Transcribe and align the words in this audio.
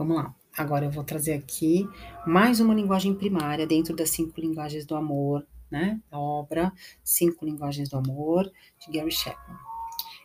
Vamos 0.00 0.16
lá. 0.16 0.34
Agora 0.56 0.86
eu 0.86 0.90
vou 0.90 1.04
trazer 1.04 1.34
aqui 1.34 1.86
mais 2.26 2.58
uma 2.58 2.72
linguagem 2.72 3.14
primária 3.14 3.66
dentro 3.66 3.94
das 3.94 4.08
cinco 4.08 4.40
linguagens 4.40 4.86
do 4.86 4.96
amor, 4.96 5.46
né? 5.70 6.00
A 6.10 6.18
obra 6.18 6.72
Cinco 7.04 7.44
Linguagens 7.44 7.90
do 7.90 7.98
Amor, 7.98 8.50
de 8.80 8.98
Gary 8.98 9.10
Chapman. 9.10 9.58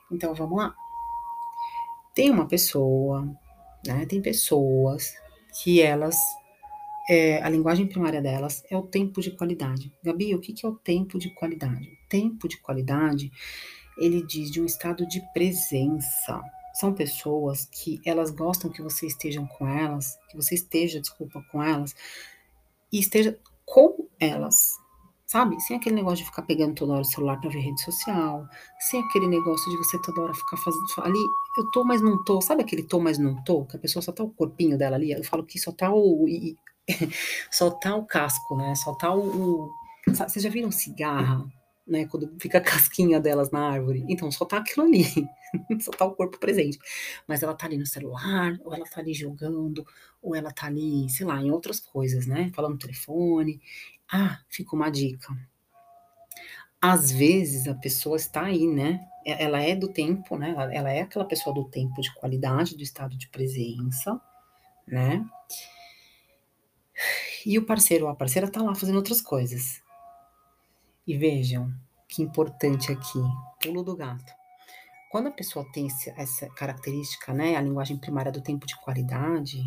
Então 0.09 0.33
vamos 0.33 0.59
lá. 0.59 0.73
Tem 2.13 2.31
uma 2.31 2.47
pessoa, 2.47 3.27
né? 3.85 4.05
Tem 4.05 4.21
pessoas 4.21 5.13
que 5.61 5.81
elas 5.81 6.15
é, 7.09 7.43
a 7.43 7.49
linguagem 7.49 7.85
primária 7.85 8.21
delas 8.21 8.63
é 8.71 8.77
o 8.77 8.81
tempo 8.81 9.19
de 9.19 9.31
qualidade. 9.31 9.91
Gabi, 10.01 10.33
o 10.33 10.39
que, 10.39 10.55
é 10.65 10.69
o 10.69 10.75
tempo 10.75 11.19
de 11.19 11.35
qualidade? 11.35 11.89
O 11.89 12.07
tempo 12.07 12.47
de 12.47 12.55
qualidade, 12.61 13.29
ele 13.97 14.25
diz 14.25 14.49
de 14.49 14.61
um 14.61 14.65
estado 14.65 15.05
de 15.05 15.21
presença. 15.33 16.41
São 16.75 16.93
pessoas 16.93 17.65
que 17.71 18.01
elas 18.05 18.31
gostam 18.31 18.69
que 18.69 18.81
você 18.81 19.07
esteja 19.07 19.41
com 19.57 19.65
elas, 19.65 20.17
que 20.29 20.35
você 20.35 20.55
esteja, 20.55 20.99
desculpa, 20.99 21.41
com 21.49 21.63
elas, 21.63 21.95
e 22.91 22.99
esteja 22.99 23.39
com 23.65 24.09
elas, 24.19 24.73
sabe? 25.25 25.57
Sem 25.61 25.77
aquele 25.77 25.95
negócio 25.95 26.17
de 26.17 26.25
ficar 26.25 26.41
pegando 26.41 26.75
toda 26.75 26.91
hora 26.91 27.01
o 27.01 27.05
celular 27.05 27.39
para 27.39 27.49
ver 27.49 27.59
rede 27.59 27.81
social, 27.81 28.45
sem 28.89 29.01
aquele 29.01 29.25
negócio 29.27 29.71
de 29.71 29.77
você 29.77 30.01
toda 30.01 30.21
hora 30.21 30.33
ficar 30.33 30.57
fazendo 30.57 30.83
ali, 30.97 31.25
eu 31.57 31.71
tô, 31.71 31.85
mas 31.85 32.01
não 32.01 32.21
tô, 32.25 32.41
sabe 32.41 32.61
aquele 32.63 32.83
tô, 32.83 32.99
mas 32.99 33.17
não 33.17 33.41
tô, 33.45 33.63
que 33.65 33.77
a 33.77 33.79
pessoa 33.79 34.03
só 34.03 34.11
tá 34.11 34.23
o 34.23 34.29
corpinho 34.29 34.77
dela 34.77 34.97
ali, 34.97 35.11
eu 35.11 35.23
falo 35.23 35.45
que 35.45 35.57
só 35.57 35.71
tá 35.71 35.93
o, 35.93 36.25
soltar 37.49 37.95
o 37.97 38.05
casco, 38.05 38.57
né? 38.57 38.75
Soltar 38.75 39.17
o. 39.17 39.21
o 39.21 39.71
vocês 40.07 40.43
já 40.43 40.49
viram 40.49 40.71
cigarra, 40.71 41.45
né? 41.87 42.05
Quando 42.07 42.33
fica 42.39 42.57
a 42.57 42.61
casquinha 42.61 43.19
delas 43.19 43.51
na 43.51 43.69
árvore. 43.69 44.03
Então, 44.07 44.31
soltar 44.31 44.61
aquilo 44.61 44.85
ali. 44.85 45.05
soltar 45.79 46.07
o 46.07 46.15
corpo 46.15 46.39
presente. 46.39 46.79
Mas 47.27 47.43
ela 47.43 47.53
tá 47.53 47.65
ali 47.67 47.77
no 47.77 47.85
celular, 47.85 48.57
ou 48.63 48.73
ela 48.73 48.85
tá 48.85 49.01
ali 49.01 49.13
jogando, 49.13 49.85
ou 50.21 50.35
ela 50.35 50.51
tá 50.51 50.67
ali, 50.67 51.09
sei 51.09 51.25
lá, 51.25 51.41
em 51.41 51.51
outras 51.51 51.79
coisas, 51.79 52.25
né? 52.25 52.51
Falando 52.53 52.73
no 52.73 52.79
telefone. 52.79 53.61
Ah, 54.11 54.39
fica 54.49 54.75
uma 54.75 54.89
dica. 54.89 55.35
Às 56.81 57.11
vezes 57.11 57.67
a 57.67 57.75
pessoa 57.75 58.15
está 58.15 58.43
aí, 58.43 58.67
né? 58.67 58.99
Ela 59.25 59.61
é 59.61 59.75
do 59.75 59.87
tempo, 59.87 60.37
né? 60.37 60.53
Ela 60.71 60.91
é 60.91 61.01
aquela 61.01 61.25
pessoa 61.25 61.53
do 61.53 61.65
tempo 61.65 61.99
de 62.01 62.13
qualidade, 62.13 62.77
do 62.77 62.83
estado 62.83 63.17
de 63.17 63.27
presença, 63.29 64.21
né? 64.87 65.25
E 67.45 67.57
o 67.57 67.65
parceiro 67.65 68.05
ou 68.05 68.11
a 68.11 68.15
parceira 68.15 68.49
tá 68.49 68.61
lá 68.61 68.75
fazendo 68.75 68.97
outras 68.97 69.21
coisas. 69.21 69.81
E 71.07 71.17
vejam 71.17 71.71
que 72.07 72.21
importante 72.23 72.91
aqui, 72.91 73.19
pulo 73.61 73.83
do 73.83 73.95
gato. 73.95 74.33
Quando 75.11 75.27
a 75.27 75.31
pessoa 75.31 75.65
tem 75.71 75.87
essa 76.17 76.49
característica, 76.49 77.33
né, 77.33 77.55
a 77.55 77.61
linguagem 77.61 77.97
primária 77.97 78.31
do 78.31 78.41
tempo 78.41 78.65
de 78.65 78.75
qualidade, 78.81 79.61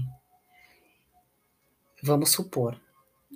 vamos 2.03 2.31
supor, 2.31 2.81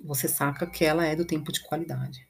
você 0.03 0.27
saca 0.27 0.67
que 0.67 0.83
ela 0.85 1.05
é 1.05 1.15
do 1.15 1.25
tempo 1.25 1.51
de 1.51 1.63
qualidade. 1.63 2.27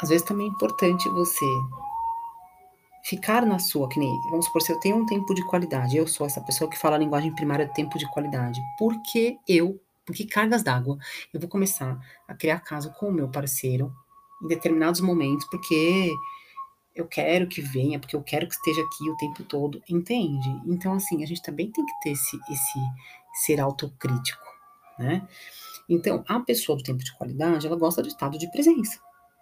Às 0.00 0.08
vezes 0.08 0.26
também 0.26 0.46
é 0.46 0.50
importante 0.50 1.08
você 1.08 1.46
ficar 3.04 3.46
na 3.46 3.58
sua, 3.58 3.88
que 3.88 3.98
nem, 3.98 4.10
vamos 4.30 4.46
supor, 4.46 4.62
se 4.62 4.72
eu 4.72 4.80
tenho 4.80 4.96
um 4.96 5.06
tempo 5.06 5.34
de 5.34 5.44
qualidade, 5.46 5.96
eu 5.96 6.06
sou 6.06 6.26
essa 6.26 6.40
pessoa 6.40 6.68
que 6.68 6.78
fala 6.78 6.96
a 6.96 6.98
linguagem 6.98 7.34
primária 7.34 7.66
do 7.66 7.72
tempo 7.72 7.98
de 7.98 8.10
qualidade, 8.10 8.60
porque 8.78 9.38
eu 9.48 9.80
porque 10.04 10.26
cargas 10.26 10.62
d'água 10.62 10.98
eu 11.32 11.40
vou 11.40 11.48
começar 11.48 11.98
a 12.26 12.34
criar 12.34 12.60
caso 12.60 12.92
com 12.92 13.08
o 13.08 13.12
meu 13.12 13.28
parceiro 13.28 13.92
em 14.42 14.48
determinados 14.48 15.00
momentos, 15.00 15.46
porque 15.46 16.10
eu 16.94 17.06
quero 17.06 17.46
que 17.46 17.60
venha, 17.60 17.98
porque 17.98 18.16
eu 18.16 18.22
quero 18.22 18.46
que 18.46 18.54
esteja 18.54 18.82
aqui 18.82 19.08
o 19.08 19.16
tempo 19.16 19.42
todo, 19.44 19.82
entende? 19.88 20.48
Então, 20.66 20.94
assim, 20.94 21.22
a 21.22 21.26
gente 21.26 21.42
também 21.42 21.70
tem 21.70 21.84
que 21.84 22.00
ter 22.02 22.10
esse, 22.10 22.36
esse 22.50 22.78
ser 23.44 23.60
autocrítico, 23.60 24.44
né? 24.98 25.26
Então, 25.88 26.24
a 26.28 26.40
pessoa 26.40 26.76
do 26.76 26.84
tempo 26.84 27.02
de 27.02 27.16
qualidade, 27.16 27.66
ela 27.66 27.76
gosta 27.76 28.02
do 28.02 28.08
estado 28.08 28.38
de 28.38 28.50
presença. 28.50 29.00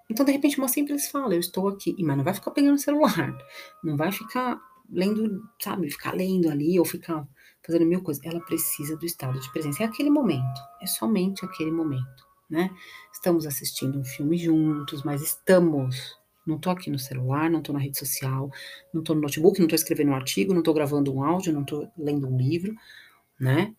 Então, 0.09 0.25
de 0.25 0.33
repente, 0.33 0.59
uma 0.59 0.69
simples 0.69 1.09
fala, 1.09 1.35
eu 1.35 1.41
estou 1.41 1.69
aqui, 1.69 1.95
mas 2.03 2.17
não 2.17 2.25
vai 2.25 2.35
ficar 2.35 2.51
pegando 2.51 2.75
o 2.75 2.79
celular, 2.79 3.37
não 3.83 3.97
vai 3.97 4.11
ficar 4.13 4.61
lendo, 4.91 5.43
sabe, 5.61 5.91
ficar 5.91 6.15
lendo 6.15 6.51
ali 6.51 6.79
ou 6.79 6.85
ficar 6.85 7.27
fazendo 7.65 7.87
mil 7.87 8.03
coisas. 8.03 8.25
Ela 8.25 8.41
precisa 8.41 8.97
do 8.97 9.07
estado 9.07 9.39
de 9.39 9.51
presença. 9.53 9.83
É 9.83 9.87
aquele 9.87 10.11
momento, 10.11 10.61
é 10.81 10.87
somente 10.87 11.45
aquele 11.45 11.71
momento, 11.71 12.27
né? 12.49 12.71
Estamos 13.13 13.47
assistindo 13.47 13.99
um 13.99 14.05
filme 14.05 14.37
juntos, 14.37 15.03
mas 15.03 15.23
estamos. 15.23 16.19
Não 16.47 16.59
tô 16.59 16.71
aqui 16.71 16.91
no 16.91 16.99
celular, 16.99 17.51
não 17.51 17.63
tô 17.63 17.73
na 17.73 17.79
rede 17.79 17.99
social, 17.99 18.51
não 18.93 19.03
tô 19.03 19.15
no 19.15 19.21
notebook, 19.21 19.61
não 19.61 19.69
tô 19.69 19.75
escrevendo 19.75 20.11
um 20.11 20.15
artigo, 20.15 20.55
não 20.55 20.63
tô 20.63 20.73
gravando 20.73 21.15
um 21.15 21.23
áudio, 21.23 21.53
não 21.53 21.65
tô 21.65 21.87
lendo 21.97 22.27
um 22.27 22.37
livro, 22.37 22.75
né? 23.39 23.75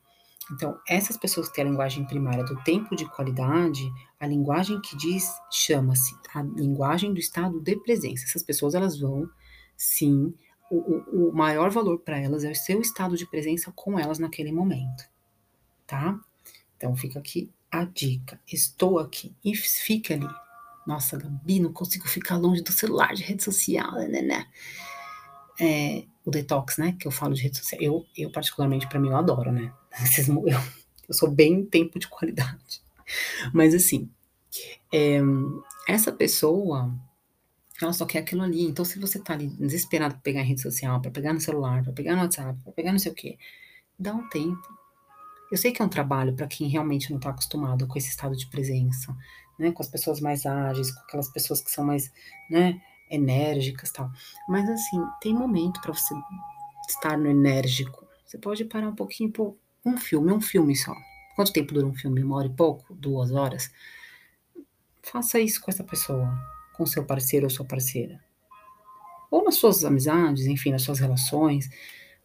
Então, 0.52 0.78
essas 0.88 1.18
pessoas 1.18 1.48
que 1.48 1.56
têm 1.56 1.66
a 1.66 1.70
linguagem 1.70 2.06
primária 2.06 2.44
do 2.44 2.62
tempo 2.64 2.96
de 2.96 3.06
qualidade, 3.06 3.90
a 4.20 4.28
linguagem 4.28 4.80
que 4.82 4.98
diz 4.98 5.32
chama-se 5.50 6.14
a 6.34 6.44
linguagem 6.44 7.14
do 7.14 7.20
estado 7.20 7.60
de 7.60 7.76
presença. 7.78 8.26
Essas 8.26 8.44
pessoas 8.44 8.76
elas 8.76 9.00
vão 9.00 9.30
sim 9.78 10.34
o, 10.78 11.30
o 11.30 11.34
maior 11.34 11.70
valor 11.70 12.00
para 12.00 12.18
elas 12.18 12.44
é 12.44 12.52
o 12.52 12.56
seu 12.56 12.80
estado 12.80 13.18
de 13.18 13.26
presença 13.26 13.72
com 13.76 14.00
elas 14.00 14.20
naquele 14.20 14.52
momento, 14.52 15.04
tá? 15.86 16.20
Então 16.78 16.96
fica 16.96 17.20
aqui 17.20 17.52
a 17.70 17.84
dica. 17.84 18.40
Estou 18.52 18.98
aqui 18.98 19.36
e 19.44 19.56
fica 19.56 20.14
ali. 20.14 20.28
Nossa, 20.88 21.18
Gabi, 21.18 21.60
não 21.60 21.72
consigo 21.72 22.08
ficar 22.08 22.38
longe 22.38 22.62
do 22.62 22.72
celular, 22.72 23.14
de 23.14 23.22
rede 23.22 23.44
social, 23.44 23.92
né, 23.94 24.22
né? 24.22 24.48
É, 25.60 26.06
o 26.26 26.32
detox, 26.32 26.78
né? 26.78 26.96
Que 27.00 27.08
eu 27.08 27.12
falo 27.12 27.34
de 27.34 27.44
rede 27.44 27.58
social. 27.58 27.82
Eu, 27.82 28.06
eu 28.18 28.32
particularmente, 28.32 28.88
para 28.88 29.00
mim, 29.00 29.10
eu 29.10 29.18
adoro, 29.18 29.52
né? 29.52 29.74
Eu, 30.28 30.60
eu 31.10 31.14
sou 31.14 31.30
bem 31.30 31.66
tempo 31.66 32.00
de 32.00 32.08
qualidade. 32.08 32.82
Mas 33.54 33.76
assim, 33.76 34.10
é, 34.92 35.20
essa 35.86 36.14
pessoa 36.14 36.90
ela 37.84 37.94
só 37.94 38.06
quer 38.06 38.20
aquilo 38.20 38.44
ali. 38.44 38.64
Então, 38.64 38.86
se 38.86 39.00
você 39.00 39.20
tá 39.20 39.34
ali 39.34 39.48
desesperado 39.48 40.16
pra 40.16 40.22
pegar 40.22 40.42
em 40.42 40.48
rede 40.48 40.62
social, 40.62 41.02
pra 41.02 41.12
pegar 41.12 41.34
no 41.34 41.42
celular, 41.42 41.84
pra 41.84 41.94
pegar 41.94 42.16
no 42.16 42.22
WhatsApp, 42.22 42.60
pra 42.64 42.74
pegar 42.74 42.92
não 42.92 43.00
sei 43.00 43.12
o 43.12 43.16
quê, 43.16 43.38
dá 43.98 44.14
um 44.14 44.28
tempo. 44.30 44.68
Eu 45.52 45.58
sei 45.58 45.72
que 45.72 45.82
é 45.82 45.86
um 45.86 45.90
trabalho 45.90 46.34
para 46.34 46.48
quem 46.48 46.68
realmente 46.70 47.12
não 47.12 47.20
tá 47.20 47.30
acostumado 47.30 47.86
com 47.88 47.98
esse 47.98 48.10
estado 48.10 48.36
de 48.36 48.48
presença, 48.48 49.16
né? 49.60 49.72
Com 49.72 49.84
as 49.84 49.90
pessoas 49.90 50.22
mais 50.22 50.46
ágeis, 50.46 50.92
com 50.92 51.02
aquelas 51.02 51.30
pessoas 51.30 51.62
que 51.62 51.70
são 51.70 51.84
mais, 51.84 52.12
né, 52.50 52.82
enérgicas 53.10 53.92
tal. 53.92 54.10
Mas, 54.48 54.70
assim, 54.70 55.04
tem 55.22 55.34
momento 55.34 55.82
para 55.82 55.94
você 55.94 56.16
estar 56.88 57.18
no 57.18 57.30
enérgico. 57.30 58.08
Você 58.26 58.38
pode 58.38 58.64
parar 58.66 58.88
um 58.88 58.96
pouquinho 58.96 59.32
por 59.32 59.58
um 59.86 59.98
filme, 59.98 60.32
um 60.32 60.40
filme 60.40 60.76
só. 60.76 60.96
Quanto 61.36 61.52
tempo 61.52 61.74
dura 61.74 61.88
um 61.88 61.94
filme? 61.94 62.24
Uma 62.24 62.38
hora 62.38 62.48
e 62.48 62.54
pouco? 62.54 62.94
Duas 62.94 63.32
horas? 63.32 63.70
Faça 65.04 65.40
isso 65.40 65.60
com 65.60 65.72
essa 65.72 65.84
pessoa 65.84 66.32
com 66.82 66.86
seu 66.88 67.06
parceiro 67.06 67.46
ou 67.46 67.50
sua 67.52 67.64
parceira. 67.64 68.20
Ou 69.30 69.44
nas 69.44 69.56
suas 69.56 69.86
amizades, 69.86 70.48
enfim, 70.48 70.72
nas 70.72 70.82
suas 70.82 70.98
relações, 70.98 71.70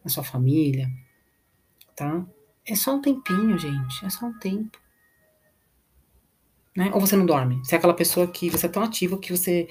na 0.03 0.09
sua 0.09 0.23
família, 0.23 0.89
tá? 1.95 2.25
É 2.65 2.75
só 2.75 2.95
um 2.95 3.01
tempinho, 3.01 3.57
gente, 3.59 4.03
é 4.03 4.09
só 4.09 4.25
um 4.25 4.33
tempo. 4.39 4.81
Né? 6.75 6.89
Ou 6.91 6.99
você 6.99 7.15
não 7.15 7.25
dorme? 7.25 7.63
Você 7.63 7.75
é 7.75 7.77
aquela 7.77 7.93
pessoa 7.93 8.27
que 8.27 8.49
você 8.49 8.65
é 8.65 8.69
tão 8.69 8.81
ativo 8.81 9.19
que 9.19 9.31
você. 9.31 9.67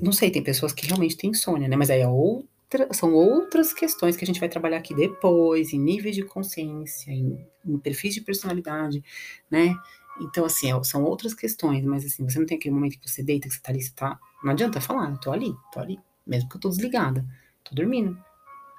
Não 0.00 0.10
sei, 0.10 0.32
tem 0.32 0.42
pessoas 0.42 0.72
que 0.72 0.86
realmente 0.86 1.16
têm 1.16 1.30
insônia, 1.30 1.68
né? 1.68 1.76
Mas 1.76 1.90
aí 1.90 2.00
é 2.00 2.08
outra, 2.08 2.92
são 2.92 3.14
outras 3.14 3.72
questões 3.72 4.16
que 4.16 4.24
a 4.24 4.26
gente 4.26 4.40
vai 4.40 4.48
trabalhar 4.48 4.78
aqui 4.78 4.92
depois, 4.94 5.72
em 5.72 5.78
níveis 5.78 6.16
de 6.16 6.24
consciência, 6.24 7.12
em, 7.12 7.46
em 7.64 7.78
perfis 7.78 8.14
de 8.14 8.20
personalidade, 8.20 9.02
né? 9.48 9.76
Então, 10.20 10.44
assim, 10.44 10.72
é, 10.72 10.84
são 10.84 11.04
outras 11.04 11.34
questões, 11.34 11.84
mas 11.84 12.04
assim, 12.04 12.28
você 12.28 12.38
não 12.38 12.46
tem 12.46 12.56
aquele 12.56 12.74
momento 12.74 12.98
que 12.98 13.10
você 13.10 13.22
deita, 13.22 13.48
que 13.48 13.54
você 13.54 13.60
tá 13.60 13.72
ali, 13.72 13.82
você 13.82 13.92
tá. 13.94 14.18
Não 14.42 14.52
adianta 14.52 14.80
falar, 14.80 15.10
eu 15.10 15.18
tô 15.18 15.32
ali, 15.32 15.54
tô 15.72 15.80
ali. 15.80 15.98
Mesmo 16.26 16.48
que 16.48 16.56
eu 16.56 16.60
tô 16.60 16.68
desligada, 16.68 17.24
tô 17.62 17.74
dormindo. 17.74 18.16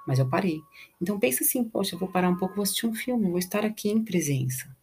Mas 0.07 0.19
eu 0.19 0.27
parei. 0.27 0.61
Então 1.01 1.19
pensa 1.19 1.43
assim, 1.43 1.63
poxa, 1.63 1.95
eu 1.95 1.99
vou 1.99 2.07
parar 2.07 2.29
um 2.29 2.37
pouco, 2.37 2.55
vou 2.55 2.63
assistir 2.63 2.85
um 2.85 2.93
filme, 2.93 3.29
vou 3.29 3.39
estar 3.39 3.65
aqui 3.65 3.89
em 3.89 4.03
presença. 4.03 4.75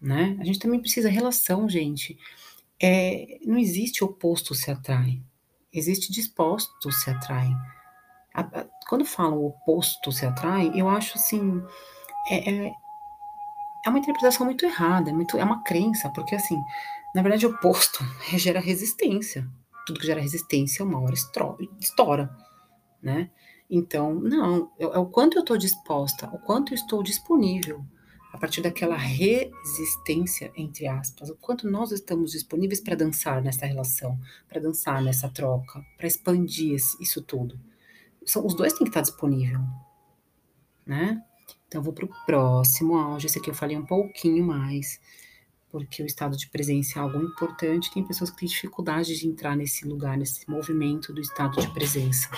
Né? 0.00 0.36
A 0.40 0.44
gente 0.44 0.58
também 0.58 0.80
precisa 0.80 1.08
relação, 1.08 1.68
gente. 1.68 2.18
É, 2.80 3.38
não 3.44 3.58
existe 3.58 4.04
oposto 4.04 4.54
se 4.54 4.70
atrai. 4.70 5.20
Existe 5.72 6.12
disposto 6.12 6.92
se 6.92 7.10
atrai. 7.10 7.50
A, 8.32 8.40
a, 8.40 8.66
quando 8.88 9.04
falam 9.04 9.44
oposto 9.44 10.12
se 10.12 10.24
atrai, 10.24 10.70
eu 10.74 10.88
acho 10.88 11.18
assim. 11.18 11.62
É, 12.30 12.50
é, 12.50 12.72
é 13.88 13.90
uma 13.90 13.98
interpretação 13.98 14.46
muito 14.46 14.64
errada, 14.64 15.10
é, 15.10 15.12
muito, 15.12 15.36
é 15.36 15.44
uma 15.44 15.62
crença, 15.62 16.08
porque 16.10 16.34
assim, 16.34 16.58
na 17.14 17.22
verdade 17.22 17.46
o 17.46 17.50
oposto 17.50 18.04
gera 18.36 18.60
resistência. 18.60 19.48
Tudo 19.86 20.00
que 20.00 20.06
gera 20.06 20.20
resistência 20.20 20.84
uma 20.84 21.00
hora 21.00 21.14
estoura, 21.80 22.30
né? 23.02 23.30
Então, 23.70 24.14
não, 24.14 24.70
é, 24.78 24.84
é 24.84 24.98
o 24.98 25.06
quanto 25.06 25.36
eu 25.36 25.40
estou 25.40 25.56
disposta, 25.56 26.28
o 26.32 26.38
quanto 26.38 26.72
eu 26.72 26.74
estou 26.74 27.02
disponível 27.02 27.84
a 28.32 28.38
partir 28.38 28.60
daquela 28.60 28.96
resistência, 28.96 30.52
entre 30.54 30.86
aspas, 30.86 31.30
o 31.30 31.36
quanto 31.36 31.68
nós 31.68 31.92
estamos 31.92 32.32
disponíveis 32.32 32.80
para 32.80 32.94
dançar 32.94 33.42
nessa 33.42 33.64
relação, 33.64 34.18
para 34.48 34.60
dançar 34.60 35.02
nessa 35.02 35.28
troca, 35.28 35.82
para 35.96 36.06
expandir 36.06 36.76
isso 37.00 37.22
tudo. 37.22 37.58
São, 38.26 38.44
os 38.44 38.54
dois 38.54 38.74
têm 38.74 38.84
que 38.84 38.90
estar 38.90 39.00
disponíveis, 39.00 39.58
né. 40.86 41.22
Então 41.68 41.82
vou 41.82 41.92
para 41.92 42.06
o 42.06 42.10
próximo 42.24 42.96
áudio, 42.96 43.26
esse 43.26 43.38
aqui 43.38 43.50
eu 43.50 43.54
falei 43.54 43.76
um 43.76 43.84
pouquinho 43.84 44.42
mais, 44.42 44.98
porque 45.70 46.02
o 46.02 46.06
estado 46.06 46.34
de 46.34 46.48
presença 46.48 46.98
é 46.98 47.02
algo 47.02 47.22
importante, 47.22 47.92
tem 47.92 48.02
pessoas 48.02 48.30
que 48.30 48.38
têm 48.38 48.48
dificuldade 48.48 49.14
de 49.14 49.28
entrar 49.28 49.54
nesse 49.54 49.86
lugar, 49.86 50.16
nesse 50.16 50.48
movimento 50.48 51.12
do 51.12 51.20
estado 51.20 51.60
de 51.60 51.70
presença. 51.74 52.30